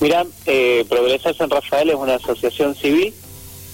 Mira, 0.00 0.26
eh, 0.44 0.84
Progresar 0.88 1.34
San 1.34 1.50
Rafael 1.50 1.90
es 1.90 1.96
una 1.96 2.16
asociación 2.16 2.74
civil 2.74 3.14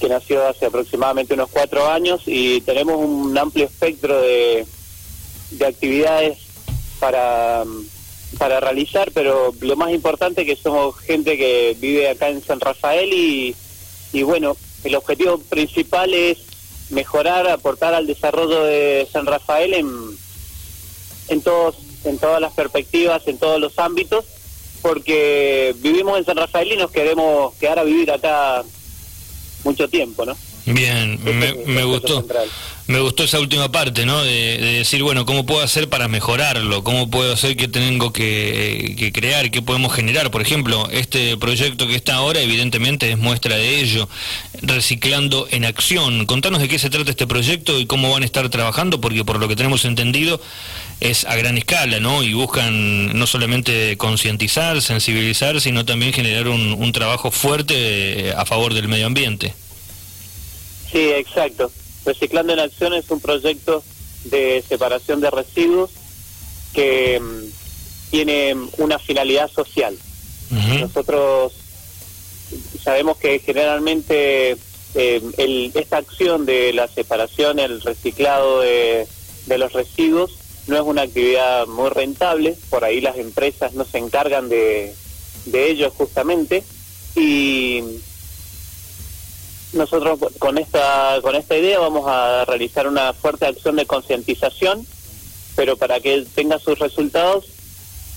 que 0.01 0.09
nació 0.09 0.47
hace 0.47 0.67
aproximadamente 0.67 1.35
unos 1.35 1.51
cuatro 1.51 1.89
años 1.89 2.23
y 2.27 2.61
tenemos 2.63 2.97
un 2.97 3.37
amplio 3.37 3.67
espectro 3.67 4.21
de, 4.21 4.67
de 5.51 5.67
actividades 5.67 6.39
para, 6.99 7.65
para 8.39 8.61
realizar, 8.61 9.11
pero 9.13 9.55
lo 9.61 9.77
más 9.77 9.93
importante 9.93 10.43
es 10.43 10.47
que 10.49 10.57
somos 10.57 10.97
gente 10.99 11.37
que 11.37 11.77
vive 11.79 12.09
acá 12.09 12.29
en 12.29 12.43
San 12.43 12.61
Rafael 12.61 13.13
y, 13.13 13.55
y 14.13 14.23
bueno, 14.23 14.57
el 14.85 14.95
objetivo 14.97 15.39
principal 15.39 16.15
es 16.15 16.39
mejorar, 16.91 17.49
aportar 17.49 17.95
al 17.95 18.07
desarrollo 18.07 18.65
de 18.65 19.09
San 19.11 19.27
Rafael 19.27 19.75
en, 19.75 19.89
en, 21.29 21.41
todos, 21.43 21.77
en 22.05 22.19
todas 22.19 22.41
las 22.41 22.53
perspectivas, 22.53 23.27
en 23.29 23.39
todos 23.39 23.61
los 23.61 23.79
ámbitos, 23.79 24.25
porque 24.83 25.75
vivimos 25.79 26.19
en 26.19 26.25
San 26.25 26.37
Rafael 26.37 26.73
y 26.73 26.77
nos 26.77 26.91
queremos 26.91 27.55
quedar 27.55 27.79
a 27.79 27.85
vivir 27.85 28.11
acá 28.11 28.65
mucho 29.65 29.89
tiempo, 29.89 30.27
¿no? 30.27 30.37
Bien, 30.67 31.19
me, 31.25 31.55
me 31.67 31.85
gustó. 31.85 32.25
Me 32.89 32.99
gustó 32.99 33.23
esa 33.23 33.39
última 33.39 33.71
parte, 33.71 34.05
¿no? 34.05 34.23
De, 34.23 34.59
decir, 34.59 35.03
bueno, 35.05 35.25
¿cómo 35.25 35.47
puedo 35.47 35.63
hacer 35.63 35.89
para 35.89 36.09
mejorarlo? 36.09 36.83
¿Cómo 36.83 37.09
puedo 37.09 37.33
hacer 37.33 37.57
que 37.57 37.69
tengo 37.69 38.13
que, 38.13 39.11
crear? 39.15 39.53
¿Qué 39.53 39.63
podemos 39.63 39.95
generar? 39.95 40.33
Por 40.33 40.43
ejemplo, 40.43 40.89
este 40.91 41.37
proyecto 41.37 41.87
que 41.87 41.95
está 41.95 42.17
ahora, 42.17 42.41
evidentemente, 42.41 43.11
es 43.11 43.19
muestra 43.19 43.57
de 43.57 43.81
ello. 43.81 44.09
Reciclando 44.63 45.47
en 45.51 45.65
acción. 45.65 46.27
Contanos 46.27 46.61
de 46.61 46.69
qué 46.69 46.79
se 46.79 46.91
trata 46.91 47.11
este 47.11 47.27
proyecto 47.27 47.79
y 47.79 47.87
cómo 47.87 48.11
van 48.11 48.25
a 48.25 48.27
estar 48.27 48.49
trabajando, 48.49 49.01
porque 49.01 49.25
por 49.25 49.39
lo 49.39 49.47
que 49.47 49.57
tenemos 49.57 49.85
entendido 49.85 50.41
es 50.99 51.25
a 51.25 51.37
gran 51.37 51.57
escala, 51.57 52.01
¿no? 52.01 52.25
Y 52.25 52.35
buscan 52.35 53.17
no 53.17 53.27
solamente 53.29 53.97
concientizar, 53.97 54.83
sensibilizar, 54.83 55.61
sino 55.61 55.85
también 55.85 56.13
generar 56.13 56.49
un 56.49 56.93
trabajo 56.93 57.31
fuerte 57.31 58.35
a 58.37 58.45
favor 58.45 58.75
del 58.75 58.89
medio 58.89 59.07
ambiente. 59.07 59.55
Sí, 60.93 61.09
exacto. 61.11 61.73
Reciclando 62.05 62.53
en 62.53 62.61
Acción 62.61 62.93
es 62.93 63.11
un 63.11 63.21
proyecto 63.21 63.83
de 64.25 64.63
separación 64.69 65.21
de 65.21 65.31
residuos 65.31 65.91
que 66.75 67.19
mm, 67.19 68.11
tiene 68.11 68.57
una 68.79 68.99
finalidad 68.99 69.51
social. 69.51 69.97
Nosotros 70.51 71.55
sabemos 72.83 73.17
que 73.17 73.39
generalmente 73.39 74.59
eh, 74.95 75.71
esta 75.75 75.97
acción 75.97 76.45
de 76.45 76.75
la 76.75 76.89
separación, 76.89 77.59
el 77.59 77.81
reciclado 77.81 78.61
de, 78.61 79.07
de 79.47 79.59
los 79.59 79.73
residuos, 79.73 80.37
no 80.67 80.77
es 80.77 80.83
una 80.83 81.03
actividad 81.03 81.67
muy 81.67 81.89
rentable, 81.89 82.57
por 82.69 82.85
ahí 82.85 83.01
las 83.01 83.17
empresas 83.17 83.73
no 83.73 83.87
se 83.87 83.97
encargan 83.97 84.51
de, 84.51 84.95
de 85.47 85.71
ello 85.71 85.91
justamente, 85.91 86.63
y 87.17 87.83
nosotros 89.73 90.19
con 90.39 90.59
esta 90.59 91.19
con 91.23 91.35
esta 91.35 91.57
idea 91.57 91.79
vamos 91.79 92.05
a 92.07 92.45
realizar 92.45 92.87
una 92.87 93.13
fuerte 93.13 93.47
acción 93.47 93.77
de 93.77 93.87
concientización, 93.87 94.87
pero 95.57 95.77
para 95.77 96.01
que 96.01 96.27
tenga 96.35 96.59
sus 96.59 96.79
resultados 96.79 97.47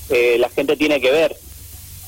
eh, 0.09 0.37
la 0.39 0.49
gente 0.49 0.77
tiene 0.77 1.01
que 1.01 1.11
ver 1.11 1.35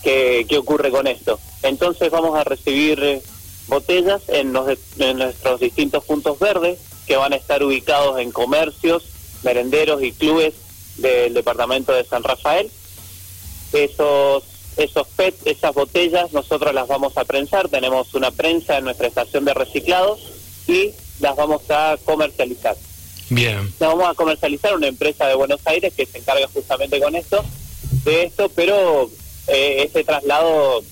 qué, 0.04 0.46
qué, 0.48 0.58
ocurre 0.58 0.92
con 0.92 1.08
esto. 1.08 1.40
Entonces 1.64 2.12
vamos 2.12 2.38
a 2.38 2.44
recibir 2.44 3.04
eh, 3.04 3.22
botellas 3.68 4.22
en, 4.28 4.54
en 5.00 5.18
nuestros 5.18 5.60
distintos 5.60 6.04
puntos 6.04 6.38
verdes 6.40 6.80
que 7.08 7.16
van 7.16 7.34
a 7.34 7.38
estar 7.38 7.64
ubicados 7.64 8.20
en 8.20 8.32
comercios, 8.32 9.06
merenderos 9.44 10.04
y 10.04 10.12
clubes 10.12 10.54
del 10.98 11.34
departamento 11.34 11.94
de 11.94 12.04
San 12.04 12.24
Rafael. 12.24 12.70
Esos 13.74 14.44
esos 14.78 15.08
PET, 15.08 15.36
esas 15.46 15.74
botellas, 15.74 16.32
nosotros 16.34 16.74
las 16.74 16.88
vamos 16.88 17.18
a 17.18 17.26
prensar, 17.26 17.68
tenemos 17.68 18.14
una 18.14 18.32
prensa 18.32 18.78
en 18.78 18.86
nuestra 18.86 19.08
estación 19.08 19.44
de 19.46 19.54
reciclados 19.54 20.20
y 20.68 20.92
las 21.20 21.36
vamos 21.36 21.64
a 21.70 21.98
comercializar. 22.06 22.76
Bien. 23.30 23.74
Las 23.80 23.90
vamos 23.90 24.08
a 24.10 24.14
comercializar 24.14 24.76
una 24.76 24.88
empresa 24.88 25.28
de 25.28 25.36
Buenos 25.36 25.62
Aires 25.66 25.94
que 25.96 26.06
se 26.06 26.20
encarga 26.20 26.48
justamente 26.54 27.00
con 27.02 27.16
esto, 27.16 27.44
de 28.06 28.24
esto, 28.24 28.50
pero 28.56 29.10
eh, 29.48 29.84
ese 29.88 30.04
traslado 30.04 30.84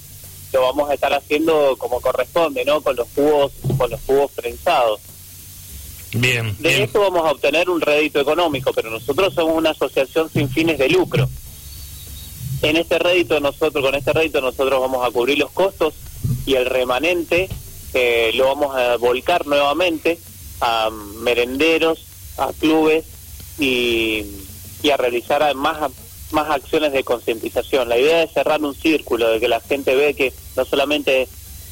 lo 0.52 0.62
vamos 0.62 0.90
a 0.90 0.96
estar 0.96 1.14
haciendo 1.14 1.76
como 1.78 2.02
corresponde, 2.02 2.66
¿no? 2.66 2.82
Con 2.82 2.96
los 2.96 3.08
cubos, 3.09 3.52
con 3.78 3.90
los 3.90 4.02
cubos 4.02 4.32
prensados. 4.32 5.00
Bien. 6.14 6.56
De 6.59 6.84
esto 6.84 7.02
vamos 7.02 7.26
a 7.26 7.32
obtener 7.32 7.70
un 7.70 7.82
rédito 7.82 8.20
económico, 8.20 8.72
pero 8.74 8.90
nosotros 8.90 9.34
somos 9.34 9.56
una 9.56 9.72
asociación 9.72 10.30
sin 10.30 10.50
fines 10.50 10.78
de 10.78 10.90
lucro 10.90 11.30
en 12.62 12.78
este 12.78 13.00
rédito 13.00 13.40
nosotros, 13.40 13.84
con 13.84 13.96
este 13.96 14.14
rédito 14.14 14.42
nosotros 14.42 14.80
vamos 14.80 15.06
a 15.06 15.12
cubrir 15.12 15.38
los 15.38 15.52
costos 15.52 15.94
y 16.46 16.56
el 16.56 16.66
remanente 16.66 17.50
eh, 17.94 18.32
lo 18.36 18.46
vamos 18.48 18.76
a 18.76 18.98
volcar 18.98 19.48
nuevamente 19.48 20.20
a 20.62 20.90
merenderos, 21.22 22.06
a 22.38 22.52
clubes 22.54 23.06
y, 23.58 24.26
a 24.92 24.98
realizar 24.98 25.56
más, 25.56 25.92
más 26.32 26.50
acciones 26.50 26.92
de 26.94 27.04
concientización. 27.04 27.90
La 27.90 27.98
idea 27.98 28.24
es 28.24 28.32
cerrar 28.32 28.62
un 28.62 28.76
círculo, 28.76 29.30
de 29.30 29.40
que 29.40 29.48
la 29.48 29.62
gente 29.62 29.96
ve 29.96 30.14
que 30.14 30.34
no 30.56 30.66
solamente 30.66 31.28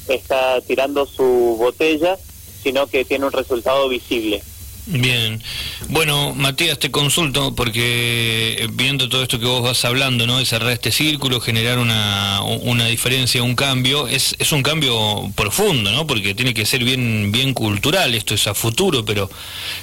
está 0.08 0.60
tirando 0.62 1.06
su 1.06 1.56
botella, 1.58 2.16
sino 2.62 2.86
que 2.86 3.04
tiene 3.04 3.26
un 3.26 3.32
resultado 3.32 3.88
visible. 3.88 4.42
Bien. 4.86 5.42
Bueno, 5.88 6.34
Matías, 6.34 6.78
te 6.78 6.90
consulto 6.90 7.54
porque 7.54 8.56
eh, 8.58 8.68
viendo 8.70 9.08
todo 9.08 9.22
esto 9.22 9.40
que 9.40 9.46
vos 9.46 9.62
vas 9.62 9.82
hablando, 9.86 10.26
¿no? 10.26 10.38
De 10.38 10.44
cerrar 10.44 10.72
este 10.72 10.92
círculo, 10.92 11.40
generar 11.40 11.78
una, 11.78 12.42
una 12.42 12.84
diferencia, 12.86 13.42
un 13.42 13.54
cambio, 13.54 14.08
es, 14.08 14.36
es 14.38 14.52
un 14.52 14.62
cambio 14.62 15.32
profundo, 15.34 15.90
¿no? 15.90 16.06
Porque 16.06 16.34
tiene 16.34 16.52
que 16.52 16.66
ser 16.66 16.84
bien, 16.84 17.32
bien 17.32 17.54
cultural, 17.54 18.14
esto 18.14 18.34
es 18.34 18.46
a 18.46 18.52
futuro, 18.52 19.06
pero 19.06 19.30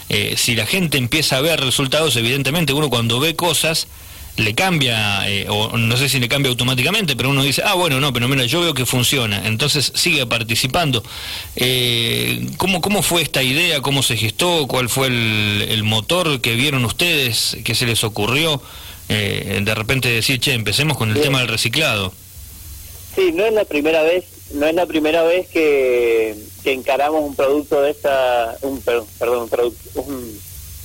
eh, 0.10 0.36
si 0.38 0.54
la 0.54 0.68
gente 0.68 1.00
empieza 1.00 1.38
a 1.38 1.42
ver 1.42 1.60
resultados, 1.60 2.16
evidentemente 2.16 2.74
uno 2.74 2.92
cuando 2.92 3.20
ve 3.20 3.36
cosas 3.36 3.88
le 4.38 4.56
cambia, 4.56 5.30
eh, 5.30 5.48
o 5.50 5.78
no 5.78 5.98
sé 5.98 6.10
si 6.10 6.20
le 6.20 6.28
cambia 6.28 6.50
automáticamente, 6.50 7.16
pero 7.16 7.30
uno 7.30 7.44
dice, 7.44 7.62
ah, 7.66 7.74
bueno, 7.74 8.00
no, 8.00 8.14
pero 8.14 8.28
mira, 8.28 8.46
yo 8.46 8.62
veo 8.62 8.74
que 8.74 8.86
funciona, 8.86 9.46
entonces 9.48 9.92
sigue 9.96 10.26
participando. 10.26 11.04
Eh, 11.56 12.48
¿cómo, 12.58 12.82
¿Cómo 12.82 13.02
fue 13.02 13.22
esta 13.22 13.44
idea? 13.44 13.82
¿Cómo 13.82 14.04
se 14.04 14.18
gestó? 14.18 14.68
¿Cuál 14.68 14.90
fue 14.90 15.08
el, 15.08 15.84
motor 15.84 16.42
que 16.42 16.56
vieron 16.56 16.86
ustedes? 16.86 17.58
¿Qué 17.64 17.76
se 17.76 17.86
les 17.86 18.04
ocurrió? 18.04 18.62
Eh, 19.10 19.60
de 19.62 19.76
repente 19.76 20.10
decir, 20.10 20.40
che, 20.40 20.54
empecemos 20.54 20.98
con 20.98 21.12
el 21.12 21.22
tema 21.22 21.40
del 21.40 21.50
reciclado. 21.50 22.14
Sí, 23.16 23.32
no 23.34 23.46
es 23.46 23.54
la 23.54 23.66
primera 23.66 24.04
vez, 24.04 24.24
no 24.54 24.66
es 24.66 24.74
la 24.74 24.86
primera 24.86 25.24
vez 25.24 25.48
que, 25.50 26.36
encaramos 26.64 27.24
un 27.24 27.36
producto 27.36 27.82
de 27.82 27.92
esta, 27.92 28.56
un, 28.62 28.80
perdón, 28.82 29.50
un 29.96 30.40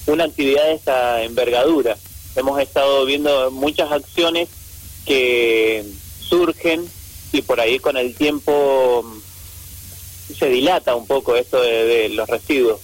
una 0.06 0.24
actividad 0.24 0.64
de 0.64 0.74
esta 0.74 1.22
envergadura 1.24 1.96
hemos 2.36 2.60
estado 2.60 3.04
viendo 3.04 3.50
muchas 3.50 3.91
acciones 3.91 4.48
que 5.04 5.84
surgen 6.20 6.84
y 7.32 7.42
por 7.42 7.60
ahí 7.60 7.78
con 7.78 7.97
el 7.97 8.14
tiempo 8.14 9.04
se 10.36 10.48
dilata 10.48 10.94
un 10.94 11.06
poco 11.06 11.36
esto 11.36 11.60
de, 11.60 12.08
los 12.10 12.28
residuos. 12.28 12.80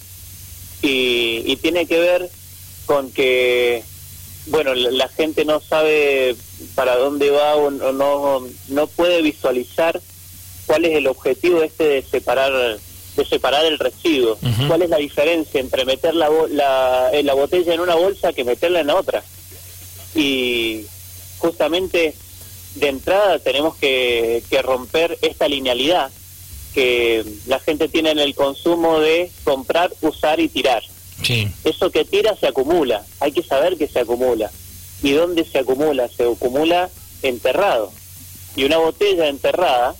Y, 0.82 1.56
tiene 1.56 1.86
que 1.86 1.98
ver 1.98 2.28
con 2.86 3.12
que, 3.12 3.84
bueno, 4.46 4.74
la, 4.74 5.08
gente 5.08 5.44
no 5.44 5.60
sabe 5.60 6.34
para 6.74 6.96
dónde 6.96 7.30
va 7.30 7.54
o 7.54 7.70
no, 7.70 8.44
no, 8.68 8.86
puede 8.88 9.22
visualizar 9.22 10.00
cuál 10.66 10.84
es 10.84 10.96
el 10.96 11.06
objetivo 11.06 11.62
este 11.62 11.84
de 11.84 12.02
separar 12.02 12.52
de 13.16 13.24
separar 13.26 13.64
el 13.66 13.78
residuo. 13.78 14.38
¿Cuál 14.66 14.82
es 14.82 14.90
la 14.90 14.96
diferencia 14.96 15.60
entre 15.60 15.84
meter 15.84 16.14
la, 16.14 16.30
la, 16.50 17.10
la 17.22 17.34
botella 17.34 17.74
en 17.74 17.80
una 17.80 17.94
bolsa 17.94 18.32
que 18.32 18.42
meterla 18.42 18.80
en 18.80 18.90
otra? 18.90 19.22
Y 20.14 20.86
justamente 21.38 22.14
de 22.74 22.88
entrada 22.88 23.38
tenemos 23.38 23.76
que, 23.76 24.42
romper 24.62 25.18
esta 25.22 25.48
linealidad 25.48 26.10
que 26.74 27.24
la 27.46 27.60
gente 27.60 27.88
tiene 27.88 28.10
en 28.10 28.18
el 28.18 28.34
consumo 28.34 28.98
de 29.00 29.30
comprar, 29.44 29.92
usar 30.00 30.40
y 30.40 30.48
tirar. 30.48 30.82
Eso 31.64 31.90
que 31.90 32.04
tira 32.04 32.34
se 32.36 32.48
acumula, 32.48 33.04
hay 33.20 33.32
que 33.32 33.42
saber 33.42 33.76
que 33.76 33.86
se 33.86 34.00
acumula. 34.00 34.50
¿Y 35.02 35.12
dónde 35.12 35.44
se 35.44 35.58
acumula? 35.58 36.08
Se 36.08 36.24
acumula 36.24 36.90
enterrado. 37.22 37.92
Y 38.56 38.64
una 38.64 38.78
botella 38.78 39.28
enterrada, 39.28 39.94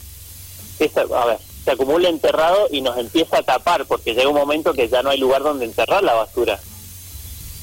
a 1.15 1.27
ver, 1.27 1.39
se 1.65 1.71
acumula 1.71 2.09
enterrado 2.09 2.69
y 2.71 2.81
nos 2.81 2.99
empieza 2.99 3.39
a 3.39 3.43
tapar 3.43 3.87
porque 3.87 4.15
llega 4.15 4.29
un 4.29 4.37
momento 4.37 4.73
que 4.73 4.89
ya 4.89 5.03
no 5.03 5.11
hay 5.11 5.19
lugar 5.19 5.43
donde 5.43 5.65
enterrar 5.65 6.03
la 6.03 6.15
basura. 6.15 6.59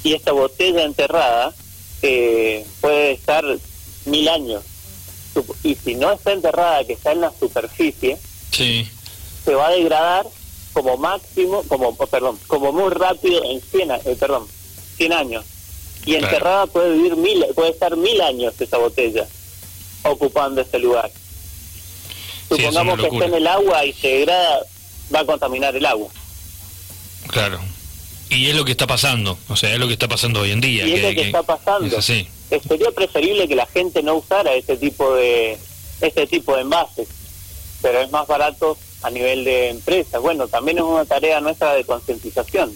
Y 0.03 0.13
esta 0.13 0.31
botella 0.31 0.83
enterrada 0.83 1.53
eh, 2.01 2.65
puede 2.81 3.11
estar 3.11 3.43
mil 4.05 4.27
años. 4.29 4.63
Y 5.63 5.75
si 5.75 5.95
no 5.95 6.11
está 6.11 6.31
enterrada, 6.31 6.83
que 6.83 6.93
está 6.93 7.11
en 7.11 7.21
la 7.21 7.31
superficie, 7.31 8.17
se 8.51 9.55
va 9.55 9.67
a 9.67 9.71
degradar 9.71 10.25
como 10.73 10.97
máximo, 10.97 11.63
como 11.67 11.95
perdón, 11.95 12.37
como 12.47 12.71
muy 12.71 12.89
rápido 12.89 13.43
en 13.43 13.61
100, 13.61 13.91
eh, 13.91 14.17
perdón, 14.19 14.47
100 14.97 15.13
años. 15.13 15.45
Y 16.05 16.15
enterrada 16.15 16.67
puede 16.67 16.93
vivir 16.93 17.15
mil, 17.15 17.45
puede 17.55 17.71
estar 17.71 17.95
mil 17.95 18.19
años 18.21 18.53
esa 18.59 18.77
botella 18.77 19.27
ocupando 20.03 20.61
ese 20.61 20.79
lugar. 20.79 21.11
supongamos 22.47 22.99
que 22.99 23.07
esté 23.07 23.25
en 23.25 23.33
el 23.33 23.47
agua 23.47 23.85
y 23.85 23.93
se 23.93 24.07
degrada, 24.07 24.61
va 25.13 25.19
a 25.19 25.25
contaminar 25.25 25.75
el 25.75 25.85
agua. 25.85 26.09
Claro. 27.27 27.59
Y 28.29 28.47
es 28.47 28.55
lo 28.55 28.63
que 28.63 28.71
está 28.71 28.85
pasando, 28.85 29.37
o 29.47 29.55
sea, 29.55 29.73
es 29.73 29.79
lo 29.79 29.87
que 29.87 29.93
está 29.93 30.07
pasando 30.07 30.41
hoy 30.41 30.51
en 30.51 30.61
día. 30.61 30.85
Y 30.85 30.93
es 30.93 31.03
lo 31.03 31.09
que, 31.09 31.21
está 31.27 31.43
pasando. 31.43 31.97
Es 31.97 32.05
Sería 32.67 32.91
preferible 32.91 33.47
que 33.47 33.55
la 33.55 33.65
gente 33.67 34.03
no 34.03 34.15
usara 34.15 34.53
este 34.53 34.77
tipo 34.77 35.13
de 35.15 35.57
este 36.01 36.27
tipo 36.27 36.55
de 36.55 36.61
envases, 36.61 37.07
pero 37.81 38.01
es 38.01 38.11
más 38.11 38.27
barato 38.27 38.77
a 39.01 39.09
nivel 39.09 39.43
de 39.43 39.69
empresa. 39.69 40.19
Bueno, 40.19 40.47
también 40.47 40.77
es 40.77 40.83
una 40.83 41.05
tarea 41.05 41.41
nuestra 41.41 41.73
de 41.73 41.83
concientización, 41.83 42.75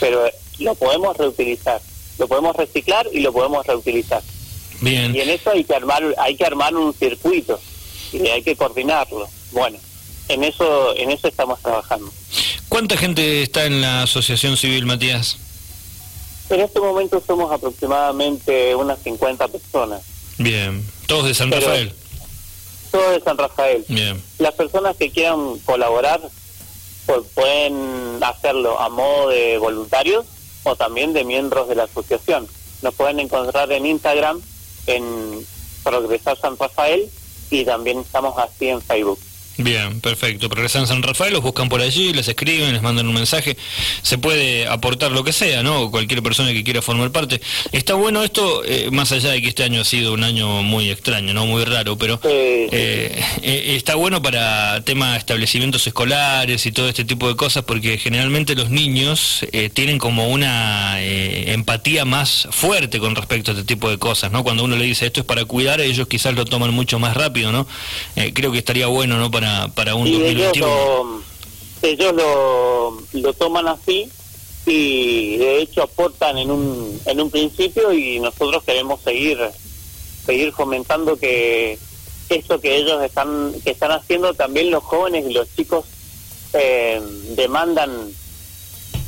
pero 0.00 0.28
lo 0.58 0.74
podemos 0.74 1.16
reutilizar, 1.16 1.80
lo 2.18 2.28
podemos 2.28 2.56
reciclar 2.56 3.08
y 3.12 3.20
lo 3.20 3.32
podemos 3.32 3.66
reutilizar. 3.66 4.22
Bien. 4.80 5.14
Y 5.14 5.20
en 5.20 5.30
eso 5.30 5.50
hay 5.50 5.64
que 5.64 5.74
armar 5.74 6.02
hay 6.18 6.36
que 6.36 6.44
armar 6.44 6.74
un 6.74 6.92
circuito 6.92 7.58
y 8.12 8.26
hay 8.28 8.42
que 8.42 8.56
coordinarlo. 8.56 9.28
Bueno, 9.52 9.78
en 10.28 10.44
eso 10.44 10.94
en 10.96 11.10
eso 11.10 11.28
estamos 11.28 11.60
trabajando. 11.60 12.10
¿Cuánta 12.76 12.98
gente 12.98 13.42
está 13.42 13.64
en 13.64 13.80
la 13.80 14.02
asociación 14.02 14.58
civil, 14.58 14.84
Matías? 14.84 15.38
En 16.50 16.60
este 16.60 16.78
momento 16.78 17.22
somos 17.26 17.50
aproximadamente 17.50 18.74
unas 18.74 18.98
50 18.98 19.48
personas. 19.48 20.02
Bien, 20.36 20.86
todos 21.06 21.24
de 21.24 21.32
San 21.32 21.50
Rafael. 21.50 21.94
Todos 22.90 23.14
de 23.14 23.20
San 23.22 23.38
Rafael. 23.38 23.82
Bien. 23.88 24.22
Las 24.36 24.52
personas 24.52 24.94
que 24.94 25.10
quieran 25.10 25.58
colaborar 25.60 26.20
pues, 27.06 27.20
pueden 27.34 28.18
hacerlo 28.22 28.78
a 28.78 28.90
modo 28.90 29.30
de 29.30 29.56
voluntarios 29.56 30.26
o 30.64 30.76
también 30.76 31.14
de 31.14 31.24
miembros 31.24 31.70
de 31.70 31.76
la 31.76 31.84
asociación. 31.84 32.46
Nos 32.82 32.92
pueden 32.92 33.20
encontrar 33.20 33.72
en 33.72 33.86
Instagram 33.86 34.38
en 34.86 35.46
Progresar 35.82 36.38
San 36.38 36.58
Rafael 36.58 37.08
y 37.50 37.64
también 37.64 38.00
estamos 38.00 38.36
así 38.36 38.68
en 38.68 38.82
Facebook. 38.82 39.18
Bien, 39.58 40.00
perfecto. 40.00 40.50
Progresan 40.50 40.86
San 40.86 41.02
Rafael, 41.02 41.32
los 41.32 41.42
buscan 41.42 41.70
por 41.70 41.80
allí, 41.80 42.12
les 42.12 42.28
escriben, 42.28 42.74
les 42.74 42.82
mandan 42.82 43.08
un 43.08 43.14
mensaje. 43.14 43.56
Se 44.02 44.18
puede 44.18 44.66
aportar 44.66 45.12
lo 45.12 45.24
que 45.24 45.32
sea, 45.32 45.62
¿no? 45.62 45.90
Cualquier 45.90 46.22
persona 46.22 46.52
que 46.52 46.62
quiera 46.62 46.82
formar 46.82 47.10
parte. 47.10 47.40
Está 47.72 47.94
bueno 47.94 48.22
esto, 48.22 48.62
eh, 48.66 48.90
más 48.92 49.12
allá 49.12 49.30
de 49.30 49.40
que 49.40 49.48
este 49.48 49.62
año 49.62 49.80
ha 49.80 49.84
sido 49.84 50.12
un 50.12 50.24
año 50.24 50.62
muy 50.62 50.90
extraño, 50.90 51.32
¿no? 51.32 51.46
Muy 51.46 51.64
raro, 51.64 51.96
pero 51.96 52.20
eh, 52.24 52.68
eh, 53.42 53.74
está 53.76 53.94
bueno 53.94 54.20
para 54.20 54.82
tema 54.84 55.12
de 55.12 55.18
establecimientos 55.18 55.86
escolares 55.86 56.66
y 56.66 56.72
todo 56.72 56.90
este 56.90 57.06
tipo 57.06 57.28
de 57.28 57.36
cosas, 57.36 57.64
porque 57.64 57.96
generalmente 57.96 58.54
los 58.54 58.68
niños 58.68 59.46
tienen 59.72 59.98
como 59.98 60.28
una 60.28 61.00
empatía 61.00 62.04
más 62.04 62.46
fuerte 62.50 62.98
con 62.98 63.14
respecto 63.14 63.52
a 63.52 63.54
este 63.54 63.64
tipo 63.64 63.88
de 63.88 63.98
cosas, 63.98 64.30
¿no? 64.30 64.44
Cuando 64.44 64.64
uno 64.64 64.76
le 64.76 64.84
dice 64.84 65.06
esto 65.06 65.20
es 65.20 65.26
para 65.26 65.46
cuidar, 65.46 65.80
ellos 65.80 66.08
quizás 66.08 66.34
lo 66.34 66.44
toman 66.44 66.72
mucho 66.72 66.98
más 66.98 67.16
rápido, 67.16 67.52
¿no? 67.52 67.66
creo 68.34 68.52
que 68.52 68.58
estaría 68.58 68.86
bueno, 68.86 69.18
¿no? 69.18 69.30
Para 69.30 69.45
para, 69.74 69.94
un 69.94 70.06
y 70.06 70.22
Ellos, 70.22 70.56
lo, 70.58 71.22
ellos 71.82 72.12
lo, 72.14 73.02
lo 73.12 73.32
toman 73.34 73.68
así 73.68 74.08
y 74.66 75.36
de 75.36 75.62
hecho 75.62 75.82
aportan 75.82 76.38
en 76.38 76.50
un, 76.50 77.00
en 77.06 77.20
un 77.20 77.30
principio 77.30 77.92
y 77.92 78.18
nosotros 78.18 78.64
queremos 78.64 79.00
seguir 79.00 79.38
seguir 80.24 80.52
fomentando 80.52 81.16
que 81.16 81.78
esto 82.28 82.60
que 82.60 82.76
ellos 82.76 83.00
están 83.02 83.54
que 83.62 83.70
están 83.70 83.92
haciendo 83.92 84.34
también 84.34 84.72
los 84.72 84.82
jóvenes 84.82 85.24
y 85.28 85.32
los 85.32 85.46
chicos 85.54 85.84
eh, 86.52 87.00
demandan 87.36 88.10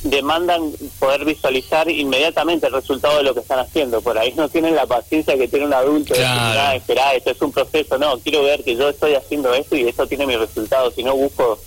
demandan 0.02 0.72
poder 0.98 1.24
visualizar 1.24 1.90
inmediatamente 1.90 2.66
el 2.66 2.72
resultado 2.72 3.18
de 3.18 3.24
lo 3.24 3.34
que 3.34 3.40
están 3.40 3.58
haciendo. 3.58 4.00
Por 4.00 4.18
ahí 4.18 4.32
no 4.36 4.48
tienen 4.48 4.74
la 4.74 4.86
paciencia 4.86 5.36
que 5.36 5.48
tiene 5.48 5.66
un 5.66 5.74
adulto 5.74 6.14
claro. 6.14 6.70
de 6.70 6.76
esperar, 6.76 7.16
esto 7.16 7.30
es 7.30 7.42
un 7.42 7.52
proceso. 7.52 7.98
No, 7.98 8.18
quiero 8.18 8.42
ver 8.42 8.62
que 8.62 8.76
yo 8.76 8.88
estoy 8.88 9.14
haciendo 9.14 9.52
esto 9.54 9.76
y 9.76 9.88
esto 9.88 10.06
tiene 10.06 10.26
mi 10.26 10.36
resultado. 10.36 10.90
Si 10.90 11.02
no, 11.02 11.14
busco 11.16 11.58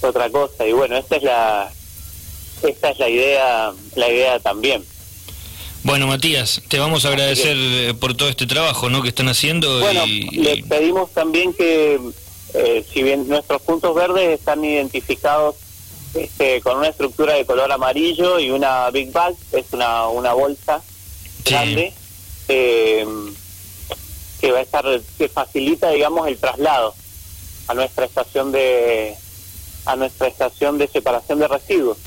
otra 0.00 0.30
cosa. 0.30 0.66
Y 0.66 0.72
bueno, 0.72 0.96
esta 0.96 1.16
es 1.16 1.22
la 1.22 1.70
esta 2.62 2.90
es 2.90 2.98
la 2.98 3.08
idea, 3.08 3.72
la 3.94 4.08
idea 4.08 4.38
también. 4.40 4.84
Bueno, 5.82 6.06
Matías, 6.06 6.62
te 6.68 6.78
vamos 6.78 7.04
a 7.04 7.08
agradecer 7.08 7.56
eh, 7.58 7.94
por 7.94 8.16
todo 8.16 8.30
este 8.30 8.46
trabajo 8.46 8.88
¿no? 8.88 9.02
que 9.02 9.08
están 9.08 9.28
haciendo. 9.28 9.80
Bueno, 9.80 10.06
les 10.06 10.64
pedimos 10.64 11.12
también 11.12 11.52
que, 11.52 12.00
eh, 12.54 12.84
si 12.90 13.02
bien 13.02 13.28
nuestros 13.28 13.60
puntos 13.60 13.94
verdes 13.94 14.38
están 14.38 14.64
identificados 14.64 15.56
este, 16.14 16.60
con 16.60 16.78
una 16.78 16.88
estructura 16.88 17.34
de 17.34 17.44
color 17.44 17.70
amarillo 17.72 18.38
y 18.38 18.50
una 18.50 18.90
big 18.90 19.12
bag, 19.12 19.34
es 19.52 19.66
una, 19.72 20.08
una 20.08 20.32
bolsa 20.32 20.82
grande 21.44 21.92
eh, 22.48 23.06
que 24.40 24.52
va 24.52 24.58
a 24.58 24.62
estar 24.62 24.84
que 25.18 25.28
facilita 25.28 25.90
digamos 25.90 26.28
el 26.28 26.38
traslado 26.38 26.94
a 27.66 27.74
nuestra 27.74 28.04
estación 28.04 28.52
de 28.52 29.16
a 29.86 29.96
nuestra 29.96 30.28
estación 30.28 30.78
de 30.78 30.88
separación 30.88 31.38
de 31.38 31.48
residuos. 31.48 31.98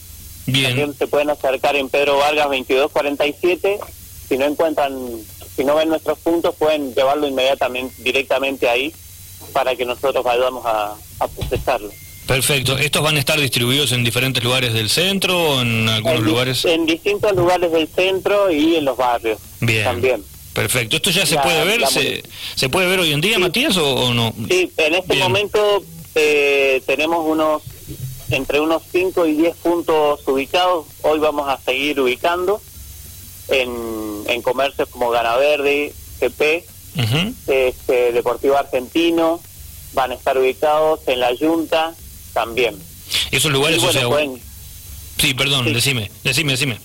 Bien. 0.46 0.70
También 0.70 0.94
se 0.98 1.08
pueden 1.08 1.30
acercar 1.30 1.76
en 1.76 1.90
Pedro 1.90 2.18
Vargas 2.18 2.46
2247. 2.46 3.80
Si 4.28 4.38
no 4.38 4.46
encuentran, 4.46 4.98
si 5.56 5.64
no 5.64 5.76
ven 5.76 5.90
nuestros 5.90 6.18
puntos, 6.20 6.56
pueden 6.56 6.96
llevarlo 6.96 7.28
inmediatamente, 7.28 8.02
directamente 8.02 8.68
ahí 8.70 8.94
para 9.54 9.76
que 9.76 9.86
nosotros 9.86 10.24
vayamos 10.24 10.66
a, 10.66 10.96
a 11.20 11.28
procesarlo. 11.28 11.92
Perfecto. 12.28 12.78
¿Estos 12.78 13.02
van 13.02 13.16
a 13.16 13.20
estar 13.20 13.40
distribuidos 13.40 13.94
en 13.94 14.04
diferentes 14.04 14.44
lugares 14.44 14.74
del 14.74 14.90
centro 14.90 15.40
o 15.40 15.62
en 15.62 15.88
algunos 15.88 16.22
lugares? 16.22 16.66
En 16.66 16.86
distintos 16.86 17.34
lugares 17.36 17.72
del 17.72 17.88
centro 17.88 18.52
y 18.52 18.76
en 18.76 18.86
los 18.86 18.98
barrios 18.98 19.40
Bien. 19.62 19.86
también. 19.86 20.24
Perfecto. 20.54 20.98
¿Esto 20.98 21.10
ya 21.12 21.26
se 21.26 21.38
puede 21.38 21.64
ver? 21.66 21.82
Se, 22.56 22.70
puede 22.70 22.88
ver 22.88 23.00
hoy 23.00 23.14
en 23.14 23.22
día, 23.22 23.40
Matías, 23.40 23.78
o, 23.78 24.14
no? 24.14 24.34
Sí, 24.50 24.72
en 24.76 24.96
este 24.96 25.16
momento 25.16 25.84
eh, 26.16 26.82
tenemos 26.86 27.26
unos 27.26 27.62
entre 28.30 28.60
unos 28.60 28.84
5 28.92 29.26
y 29.28 29.34
10 29.34 29.56
puntos 29.58 30.28
ubicados. 30.28 30.88
Hoy 31.04 31.20
vamos 31.20 31.48
a 31.48 31.60
seguir 31.60 32.00
ubicando 32.00 32.62
en, 33.50 34.24
en 34.28 34.42
comercios 34.42 34.90
como 34.90 35.10
Gana 35.12 35.36
Verde, 35.38 35.94
GP, 36.20 36.66
este, 37.48 38.12
Deportivo 38.12 38.58
Argentino. 38.58 39.40
Van 39.94 40.12
a 40.12 40.16
estar 40.16 40.38
ubicados 40.38 41.00
en 41.08 41.22
la 41.22 41.32
Junta, 41.40 41.96
también. 42.38 42.76
¿Esos 43.32 43.52
lugares, 43.52 43.84
o 43.84 43.92
sea, 43.92 44.08
Sí, 45.18 45.34
perdón, 45.34 45.74
decime, 45.74 46.12
decime, 46.24 46.52
decime. 46.52 46.78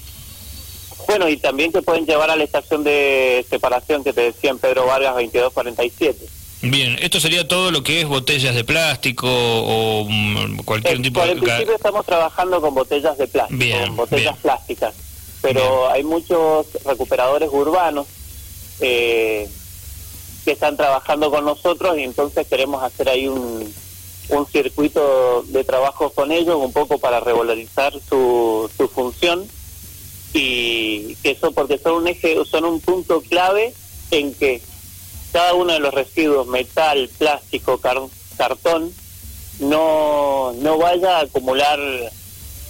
Bueno, 1.07 1.29
y 1.29 1.37
también 1.37 1.71
te 1.71 1.83
pueden 1.83 2.07
llevar 2.07 2.31
a 2.31 2.37
la 2.37 2.45
estación 2.45 2.83
de 2.83 3.45
separación 3.51 4.03
que 4.03 4.15
te 4.15 4.23
decía 4.23 4.51
en 4.51 4.59
Pedro 4.59 4.87
Vargas 4.87 5.13
2247. 5.13 6.27
Bien, 6.63 6.97
esto 7.03 7.21
sería 7.21 7.47
todo 7.47 7.71
lo 7.71 7.83
que 7.83 8.01
es 8.01 8.09
botellas 8.09 8.55
de 8.55 8.65
plástico 8.65 9.29
o 9.29 10.07
mm, 10.09 10.61
cualquier 10.65 10.97
eh, 10.97 11.03
tipo 11.03 11.21
de... 11.21 11.27
Por 11.27 11.37
el 11.37 11.43
principio 11.43 11.75
estamos 11.75 12.07
trabajando 12.07 12.63
con 12.63 12.73
botellas 12.75 13.19
de 13.19 13.29
plástico, 13.29 13.59
bien, 13.59 13.95
botellas 13.95 14.39
plásticas, 14.39 14.95
pero 15.43 15.91
hay 15.91 16.03
muchos 16.03 16.67
recuperadores 16.87 17.51
urbanos 17.53 18.07
eh, 18.81 19.51
que 20.47 20.53
están 20.53 20.79
trabajando 20.79 21.31
con 21.31 21.45
nosotros 21.45 21.99
y 21.99 22.05
entonces 22.05 22.47
queremos 22.47 22.83
hacer 22.83 23.11
ahí 23.11 23.29
un, 23.29 23.71
un 24.29 24.47
circuito 24.47 25.43
de 25.49 25.65
trabajo 25.65 26.11
con 26.11 26.33
ellos, 26.33 26.57
un 26.57 26.73
poco 26.73 26.99
para 26.99 27.21
revalorizar 27.21 27.93
su, 28.09 28.71
su 28.77 28.89
función 28.89 29.47
y 30.33 31.17
eso 31.23 31.53
porque 31.53 31.79
son 31.79 31.95
un 31.95 32.09
eje, 32.09 32.37
son 32.45 32.65
un 32.65 32.81
punto 32.81 33.21
clave 33.21 33.75
en 34.11 34.35
que 34.35 34.63
cada 35.33 35.55
uno 35.55 35.73
de 35.73 35.81
los 35.81 35.93
residuos, 35.93 36.47
metal, 36.47 37.09
plástico, 37.19 37.81
cartón, 38.37 38.93
no, 39.61 40.53
no 40.53 40.79
vaya 40.79 41.19
a 41.19 41.23
acumular, 41.23 41.79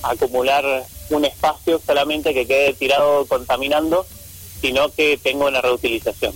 acumular 0.03 0.87
un 1.11 1.25
espacio 1.25 1.81
solamente 1.85 2.35
que 2.35 2.47
quede 2.47 2.75
tirado 2.75 3.27
contaminando, 3.27 4.07
sino 4.61 4.91
que 4.93 5.19
tenga 5.19 5.47
una 5.47 5.61
reutilización. 5.61 6.33